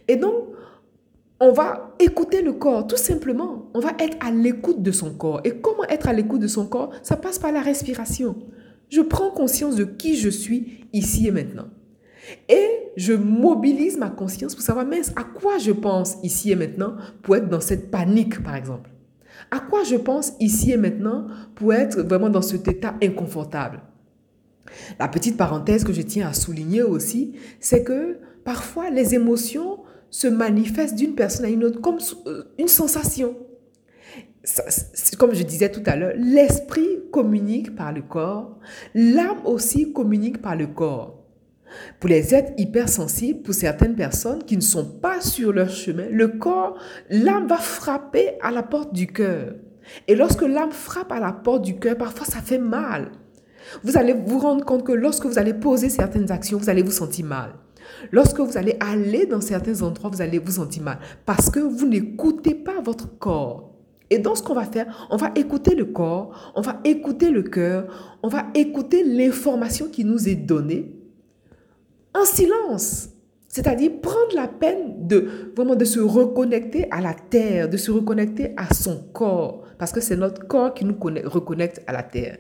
Et 0.08 0.18
donc, 0.18 0.36
on 1.40 1.52
va 1.52 1.94
écouter 2.00 2.42
le 2.42 2.54
corps, 2.54 2.88
tout 2.88 2.98
simplement. 2.98 3.70
On 3.74 3.80
va 3.80 3.92
être 4.00 4.18
à 4.26 4.32
l'écoute 4.32 4.82
de 4.82 4.92
son 4.92 5.14
corps. 5.14 5.42
Et 5.44 5.60
comment 5.60 5.84
être 5.90 6.08
à 6.08 6.14
l'écoute 6.14 6.42
de 6.42 6.48
son 6.48 6.66
corps? 6.66 6.92
Ça 7.04 7.16
passe 7.16 7.38
par 7.38 7.52
la 7.52 7.62
respiration. 7.62 8.36
Je 8.90 9.02
prends 9.02 9.32
conscience 9.32 9.76
de 9.76 9.84
qui 9.84 10.16
je 10.16 10.30
suis 10.30 10.88
ici 10.94 11.28
et 11.28 11.32
maintenant. 11.32 11.68
Et 12.50 12.68
je 12.98 13.14
mobilise 13.14 13.98
ma 13.98 14.10
conscience 14.10 14.56
pour 14.56 14.64
savoir, 14.64 14.86
mince, 14.86 15.12
à 15.16 15.24
quoi 15.24 15.60
je 15.60 15.72
pense 15.72 16.18
ici 16.24 16.52
et 16.52 16.56
maintenant 16.56 16.96
pour 17.22 17.36
être 17.36 17.50
dans 17.50 17.62
cette 17.62 17.92
panique, 17.92 18.44
par 18.44 18.56
exemple? 18.56 18.90
À 19.52 19.60
quoi 19.60 19.84
je 19.84 19.96
pense 19.96 20.34
ici 20.40 20.72
et 20.72 20.78
maintenant 20.78 21.28
pour 21.56 21.74
être 21.74 22.02
vraiment 22.02 22.30
dans 22.30 22.42
cet 22.42 22.68
état 22.68 22.96
inconfortable? 23.02 23.82
La 25.00 25.08
petite 25.08 25.38
parenthèse 25.38 25.84
que 25.84 25.94
je 25.94 26.02
tiens 26.02 26.28
à 26.28 26.34
souligner 26.34 26.82
aussi, 26.82 27.34
c'est 27.60 27.84
que 27.84 28.18
parfois 28.44 28.90
les 28.90 29.16
émotions 29.16 29.80
se 30.10 30.28
manifeste 30.28 30.96
d'une 30.96 31.16
personne 31.16 31.46
à 31.46 31.50
une 31.50 31.64
autre 31.64 31.82
comme 31.82 32.00
euh, 32.28 32.44
une 32.58 32.68
sensation. 32.68 33.36
Comme 35.18 35.34
je 35.34 35.44
disais 35.44 35.70
tout 35.72 35.84
à 35.86 35.96
l'heure, 35.96 36.14
l'esprit 36.16 36.88
communique 37.12 37.76
par 37.76 37.92
le 37.92 38.02
corps, 38.02 38.58
l'âme 38.94 39.46
aussi 39.46 39.92
communique 39.92 40.42
par 40.42 40.56
le 40.56 40.68
corps. 40.68 41.24
Pour 42.00 42.10
les 42.10 42.34
êtres 42.34 42.54
hypersensibles, 42.58 43.42
pour 43.42 43.54
certaines 43.54 43.96
personnes 43.96 44.44
qui 44.44 44.56
ne 44.56 44.62
sont 44.62 44.86
pas 44.86 45.20
sur 45.20 45.52
leur 45.52 45.70
chemin, 45.70 46.08
le 46.10 46.30
corps, 46.30 46.78
l'âme 47.10 47.48
va 47.48 47.58
frapper 47.58 48.40
à 48.42 48.52
la 48.52 48.64
porte 48.64 48.94
du 48.94 49.08
cœur. 49.08 49.56
Et 50.08 50.16
lorsque 50.16 50.42
l'âme 50.44 50.72
frappe 50.72 51.12
à 51.12 51.20
la 51.20 51.34
porte 51.34 51.64
du 51.64 51.78
cœur, 51.78 51.98
parfois 51.98 52.26
ça 52.26 52.40
fait 52.40 52.58
mal. 52.58 53.12
Vous 53.84 53.98
allez 53.98 54.14
vous 54.14 54.40
rendre 54.40 54.64
compte 54.64 54.86
que 54.86 54.94
lorsque 54.94 55.26
vous 55.26 55.40
allez 55.40 55.54
poser 55.54 55.90
certaines 55.90 56.32
actions, 56.32 56.58
vous 56.58 56.70
allez 56.70 56.84
vous 56.84 56.92
sentir 56.92 57.26
mal. 57.26 57.54
Lorsque 58.12 58.40
vous 58.40 58.58
allez 58.58 58.78
aller 58.80 59.26
dans 59.26 59.42
certains 59.42 59.82
endroits, 59.82 60.10
vous 60.10 60.22
allez 60.22 60.40
vous 60.40 60.54
sentir 60.54 60.84
mal 60.84 61.00
parce 61.26 61.50
que 61.50 61.60
vous 61.60 61.88
n'écoutez 61.88 62.56
pas 62.56 62.82
votre 62.82 63.18
corps. 63.18 63.74
Et 64.10 64.20
donc, 64.20 64.38
ce 64.38 64.44
qu'on 64.44 64.54
va 64.54 64.66
faire, 64.66 65.08
on 65.10 65.18
va 65.18 65.32
écouter 65.36 65.76
le 65.76 65.86
corps, 65.86 66.54
on 66.56 66.62
va 66.62 66.80
écouter 66.86 67.30
le 67.30 67.44
cœur, 67.44 68.18
on 68.24 68.30
va 68.30 68.46
écouter 68.54 69.04
l'information 69.04 69.88
qui 69.88 70.06
nous 70.06 70.30
est 70.30 70.36
donnée 70.36 70.94
en 72.14 72.26
silence. 72.26 73.10
C'est-à-dire 73.50 73.92
prendre 74.02 74.36
la 74.36 74.48
peine 74.48 75.08
de 75.08 75.52
vraiment 75.56 75.76
de 75.76 75.86
se 75.86 76.00
reconnecter 76.00 76.90
à 76.92 77.02
la 77.02 77.14
terre, 77.14 77.70
de 77.70 77.78
se 77.78 77.92
reconnecter 77.92 78.54
à 78.56 78.74
son 78.74 78.98
corps, 79.14 79.64
parce 79.78 79.92
que 79.92 80.00
c'est 80.00 80.16
notre 80.16 80.48
corps 80.48 80.74
qui 80.74 80.86
nous 80.86 80.98
reconnecte 81.26 81.82
à 81.88 81.94
la 81.94 82.04
terre. 82.04 82.38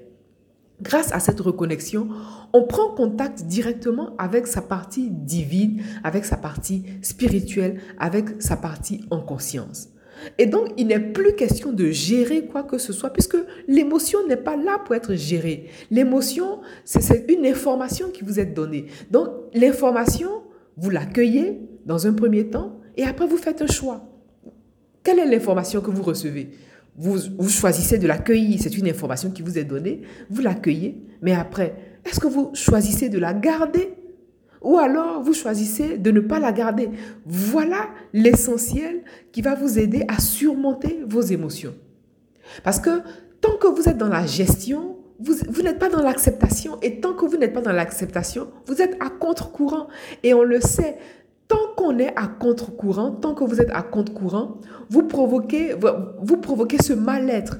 Grâce 0.81 1.11
à 1.11 1.19
cette 1.19 1.39
reconnexion, 1.39 2.07
on 2.53 2.63
prend 2.65 2.93
contact 2.93 3.43
directement 3.45 4.15
avec 4.19 4.45
sa 4.45 4.61
partie 4.61 5.09
divine, 5.09 5.81
avec 6.03 6.23
sa 6.23 6.37
partie 6.37 6.83
spirituelle, 7.01 7.81
avec 7.97 8.41
sa 8.41 8.57
partie 8.57 9.01
en 9.09 9.19
conscience. 9.19 9.89
Et 10.37 10.45
donc, 10.45 10.69
il 10.77 10.87
n'est 10.87 10.99
plus 10.99 11.35
question 11.35 11.71
de 11.73 11.89
gérer 11.89 12.45
quoi 12.45 12.63
que 12.63 12.77
ce 12.77 12.93
soit, 12.93 13.11
puisque 13.11 13.37
l'émotion 13.67 14.19
n'est 14.27 14.37
pas 14.37 14.55
là 14.55 14.79
pour 14.83 14.93
être 14.95 15.15
gérée. 15.15 15.69
L'émotion, 15.89 16.59
c'est 16.85 17.25
une 17.31 17.45
information 17.45 18.09
qui 18.09 18.23
vous 18.23 18.39
est 18.39 18.45
donnée. 18.45 18.85
Donc, 19.09 19.29
l'information, 19.53 20.29
vous 20.75 20.89
l'accueillez 20.89 21.59
dans 21.85 22.05
un 22.05 22.13
premier 22.13 22.49
temps, 22.49 22.79
et 22.97 23.03
après, 23.03 23.27
vous 23.27 23.37
faites 23.37 23.61
un 23.61 23.67
choix. 23.67 24.05
Quelle 25.03 25.19
est 25.19 25.25
l'information 25.25 25.81
que 25.81 25.91
vous 25.91 26.03
recevez? 26.03 26.49
Vous, 26.97 27.49
choisissez 27.49 27.99
de 27.99 28.07
l'accueillir, 28.07 28.59
c'est 28.59 28.75
une 28.77 28.87
information 28.87 29.29
qui 29.29 29.43
vous 29.43 29.57
est 29.57 29.63
donnée, 29.63 30.01
vous 30.29 30.41
l'accueillez, 30.41 31.03
mais 31.21 31.33
après, 31.33 31.75
est-ce 32.05 32.19
que 32.19 32.27
vous 32.27 32.51
choisissez 32.53 33.09
de 33.09 33.19
la 33.19 33.33
garder? 33.33 33.93
Ou 34.61 34.77
alors 34.79 35.21
vous 35.21 35.33
choisissez 35.33 35.99
de 35.99 36.09
ne 36.09 36.19
pas 36.19 36.39
la 36.39 36.51
garder 36.51 36.89
Voilà 37.25 37.89
l'essentiel 38.13 39.03
qui 39.31 39.43
va 39.43 39.53
vous 39.53 39.77
aider 39.77 40.03
à 40.07 40.19
surmonter 40.19 41.03
vos 41.07 41.21
émotions. 41.21 41.75
Parce 42.63 42.79
que 42.79 43.01
tant 43.39 43.57
que 43.57 43.67
vous 43.67 43.87
êtes 43.87 43.97
dans 43.97 44.09
la 44.09 44.25
gestion, 44.25 44.97
vous, 45.19 45.35
vous 45.49 45.61
n'êtes 45.61 45.79
pas 45.79 45.89
dans 45.89 46.01
l'acceptation. 46.01 46.79
Et 46.81 46.99
tant 46.99 47.13
que 47.13 47.25
vous 47.25 47.37
n'êtes 47.37 47.53
pas 47.53 47.61
dans 47.61 47.71
l'acceptation, 47.71 48.49
vous 48.65 48.81
êtes 48.81 48.95
à 48.99 49.09
contre-courant. 49.09 49.87
Et 50.23 50.33
on 50.33 50.43
le 50.43 50.61
sait, 50.61 50.97
Tant 51.47 51.73
qu'on 51.75 51.97
est 51.99 52.13
à 52.15 52.27
contre-courant, 52.27 53.11
tant 53.11 53.33
que 53.33 53.43
vous 53.43 53.61
êtes 53.61 53.71
à 53.71 53.81
contre-courant, 53.81 54.57
vous 54.89 55.03
provoquez, 55.03 55.75
vous 56.21 56.37
provoquez 56.37 56.77
ce 56.81 56.93
mal-être. 56.93 57.59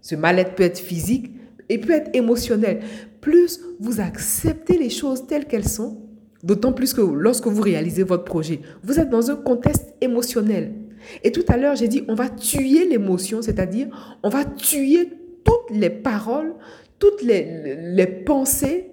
Ce 0.00 0.14
mal-être 0.14 0.54
peut 0.54 0.62
être 0.62 0.78
physique 0.78 1.32
et 1.68 1.78
peut 1.78 1.92
être 1.92 2.10
émotionnel. 2.14 2.80
Plus 3.20 3.60
vous 3.80 4.00
acceptez 4.00 4.78
les 4.78 4.90
choses 4.90 5.26
telles 5.26 5.46
qu'elles 5.46 5.68
sont, 5.68 6.04
D'autant 6.44 6.74
plus 6.74 6.92
que 6.92 7.00
lorsque 7.00 7.46
vous 7.46 7.62
réalisez 7.62 8.02
votre 8.02 8.24
projet, 8.24 8.60
vous 8.82 9.00
êtes 9.00 9.08
dans 9.08 9.30
un 9.30 9.34
contexte 9.34 9.94
émotionnel. 10.02 10.74
Et 11.22 11.32
tout 11.32 11.44
à 11.48 11.56
l'heure, 11.56 11.74
j'ai 11.74 11.88
dit, 11.88 12.04
on 12.06 12.14
va 12.14 12.28
tuer 12.28 12.86
l'émotion, 12.86 13.40
c'est-à-dire, 13.40 14.18
on 14.22 14.28
va 14.28 14.44
tuer 14.44 15.08
toutes 15.42 15.70
les 15.74 15.88
paroles, 15.88 16.54
toutes 16.98 17.22
les, 17.22 17.76
les 17.94 18.06
pensées 18.06 18.90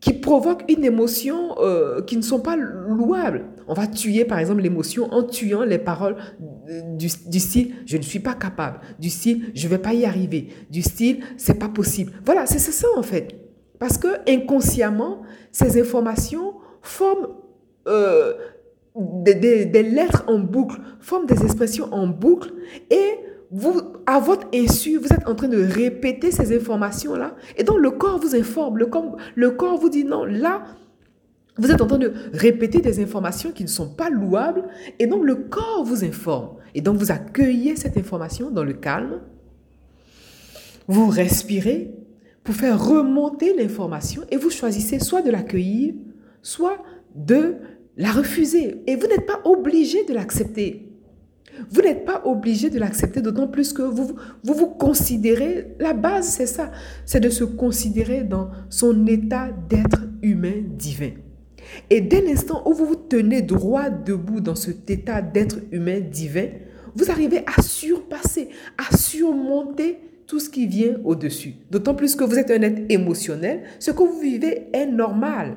qui 0.00 0.14
provoquent 0.14 0.64
une 0.70 0.84
émotion 0.84 1.56
euh, 1.58 2.00
qui 2.02 2.16
ne 2.16 2.22
sont 2.22 2.40
pas 2.40 2.56
louables. 2.56 3.44
On 3.68 3.74
va 3.74 3.86
tuer, 3.86 4.24
par 4.24 4.38
exemple, 4.38 4.62
l'émotion 4.62 5.12
en 5.12 5.22
tuant 5.22 5.62
les 5.62 5.78
paroles 5.78 6.16
du, 6.96 7.08
style 7.08 7.74
je 7.84 7.96
ne 7.96 8.02
suis 8.02 8.20
pas 8.20 8.34
capable, 8.34 8.80
du 8.98 9.10
style 9.10 9.50
je 9.54 9.66
ne 9.66 9.70
vais 9.70 9.78
pas 9.78 9.92
y 9.92 10.04
arriver, 10.04 10.48
du 10.70 10.82
style 10.82 11.20
c'est 11.36 11.58
pas 11.58 11.68
possible. 11.68 12.12
Voilà, 12.24 12.46
c'est 12.46 12.58
ça 12.58 12.88
en 12.96 13.02
fait. 13.02 13.36
Parce 13.78 13.98
que 13.98 14.08
inconsciemment, 14.28 15.22
ces 15.52 15.80
informations 15.80 16.54
forment 16.82 17.28
euh, 17.86 18.34
des, 18.96 19.64
des 19.66 19.82
lettres 19.82 20.24
en 20.26 20.38
boucle, 20.38 20.80
forment 21.00 21.26
des 21.26 21.42
expressions 21.44 21.92
en 21.92 22.06
boucle 22.06 22.52
et 22.90 23.18
vous, 23.50 23.80
à 24.06 24.20
votre 24.20 24.46
insu, 24.54 24.96
vous 24.96 25.12
êtes 25.12 25.26
en 25.26 25.34
train 25.34 25.48
de 25.48 25.60
répéter 25.60 26.30
ces 26.30 26.56
informations-là. 26.56 27.34
Et 27.56 27.64
donc, 27.64 27.78
le 27.78 27.90
corps 27.90 28.18
vous 28.18 28.36
informe. 28.36 28.78
Le 28.78 28.86
corps, 28.86 29.16
le 29.34 29.50
corps 29.50 29.78
vous 29.78 29.88
dit 29.88 30.04
non, 30.04 30.24
là, 30.24 30.64
vous 31.56 31.70
êtes 31.70 31.80
en 31.80 31.86
train 31.86 31.98
de 31.98 32.12
répéter 32.32 32.80
des 32.80 33.02
informations 33.02 33.50
qui 33.50 33.64
ne 33.64 33.68
sont 33.68 33.88
pas 33.88 34.08
louables. 34.08 34.64
Et 35.00 35.06
donc, 35.06 35.24
le 35.24 35.34
corps 35.34 35.84
vous 35.84 36.04
informe. 36.04 36.56
Et 36.74 36.80
donc, 36.80 36.96
vous 36.96 37.10
accueillez 37.10 37.74
cette 37.74 37.96
information 37.96 38.50
dans 38.50 38.64
le 38.64 38.72
calme. 38.72 39.20
Vous 40.86 41.08
respirez 41.08 41.92
pour 42.44 42.54
faire 42.54 42.82
remonter 42.82 43.54
l'information 43.54 44.22
et 44.30 44.36
vous 44.36 44.50
choisissez 44.50 45.00
soit 45.00 45.22
de 45.22 45.30
l'accueillir, 45.30 45.94
soit 46.40 46.78
de 47.14 47.56
la 47.96 48.12
refuser. 48.12 48.82
Et 48.86 48.94
vous 48.94 49.08
n'êtes 49.08 49.26
pas 49.26 49.40
obligé 49.44 50.04
de 50.04 50.14
l'accepter. 50.14 50.89
Vous 51.70 51.82
n'êtes 51.82 52.04
pas 52.04 52.22
obligé 52.24 52.70
de 52.70 52.78
l'accepter, 52.78 53.20
d'autant 53.20 53.48
plus 53.48 53.72
que 53.72 53.82
vous, 53.82 54.16
vous 54.42 54.54
vous 54.54 54.68
considérez, 54.68 55.74
la 55.78 55.92
base 55.92 56.28
c'est 56.28 56.46
ça, 56.46 56.70
c'est 57.04 57.20
de 57.20 57.30
se 57.30 57.44
considérer 57.44 58.22
dans 58.22 58.50
son 58.68 59.06
état 59.06 59.48
d'être 59.68 60.02
humain 60.22 60.62
divin. 60.66 61.10
Et 61.88 62.00
dès 62.00 62.22
l'instant 62.22 62.62
où 62.66 62.72
vous 62.72 62.86
vous 62.86 62.96
tenez 62.96 63.42
droit 63.42 63.90
debout 63.90 64.40
dans 64.40 64.54
cet 64.54 64.90
état 64.90 65.22
d'être 65.22 65.58
humain 65.70 66.00
divin, 66.00 66.48
vous 66.96 67.10
arrivez 67.10 67.44
à 67.46 67.62
surpasser, 67.62 68.48
à 68.78 68.96
surmonter 68.96 69.98
tout 70.26 70.40
ce 70.40 70.48
qui 70.48 70.66
vient 70.66 70.96
au-dessus. 71.04 71.54
D'autant 71.70 71.94
plus 71.94 72.14
que 72.14 72.24
vous 72.24 72.38
êtes 72.38 72.50
un 72.50 72.62
être 72.62 72.82
émotionnel, 72.88 73.62
ce 73.78 73.90
que 73.90 74.02
vous 74.02 74.20
vivez 74.20 74.68
est 74.72 74.86
normal. 74.86 75.56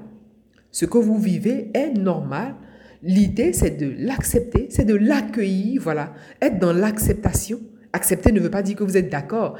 Ce 0.72 0.86
que 0.86 0.98
vous 0.98 1.20
vivez 1.20 1.70
est 1.76 1.92
normal 1.92 2.56
L'idée, 3.04 3.52
c'est 3.52 3.72
de 3.78 3.94
l'accepter, 3.98 4.68
c'est 4.70 4.86
de 4.86 4.96
l'accueillir, 4.96 5.82
voilà. 5.82 6.14
Être 6.42 6.58
dans 6.58 6.72
l'acceptation. 6.72 7.60
Accepter 7.92 8.32
ne 8.32 8.40
veut 8.40 8.50
pas 8.50 8.64
dire 8.64 8.78
que 8.78 8.84
vous 8.84 8.96
êtes 8.96 9.12
d'accord. 9.12 9.58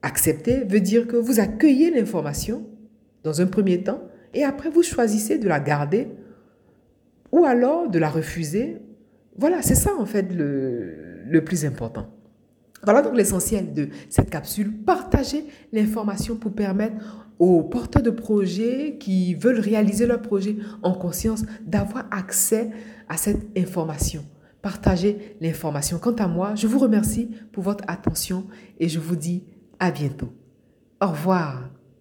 Accepter 0.00 0.64
veut 0.64 0.80
dire 0.80 1.06
que 1.06 1.16
vous 1.16 1.38
accueillez 1.38 1.90
l'information 1.90 2.66
dans 3.24 3.42
un 3.42 3.46
premier 3.46 3.82
temps 3.82 4.02
et 4.32 4.42
après 4.42 4.70
vous 4.70 4.82
choisissez 4.82 5.38
de 5.38 5.48
la 5.48 5.60
garder 5.60 6.08
ou 7.30 7.44
alors 7.44 7.90
de 7.90 7.98
la 7.98 8.08
refuser. 8.08 8.78
Voilà, 9.36 9.60
c'est 9.60 9.74
ça 9.74 9.94
en 9.98 10.06
fait 10.06 10.32
le, 10.32 11.24
le 11.26 11.44
plus 11.44 11.66
important. 11.66 12.08
Voilà 12.84 13.02
donc 13.02 13.16
l'essentiel 13.16 13.74
de 13.74 13.88
cette 14.08 14.30
capsule. 14.30 14.72
Partagez 14.72 15.44
l'information 15.72 16.36
pour 16.36 16.52
permettre 16.52 17.27
aux 17.38 17.62
porteurs 17.62 18.02
de 18.02 18.10
projets 18.10 18.96
qui 18.98 19.34
veulent 19.34 19.60
réaliser 19.60 20.06
leur 20.06 20.20
projet 20.20 20.56
en 20.82 20.92
conscience 20.92 21.44
d'avoir 21.64 22.06
accès 22.10 22.70
à 23.08 23.16
cette 23.16 23.56
information. 23.56 24.24
Partagez 24.62 25.36
l'information. 25.40 25.98
Quant 25.98 26.16
à 26.16 26.26
moi, 26.26 26.54
je 26.56 26.66
vous 26.66 26.78
remercie 26.78 27.30
pour 27.52 27.62
votre 27.62 27.84
attention 27.86 28.46
et 28.80 28.88
je 28.88 28.98
vous 28.98 29.16
dis 29.16 29.44
à 29.78 29.90
bientôt. 29.90 30.32
Au 31.00 31.08
revoir. 31.08 31.77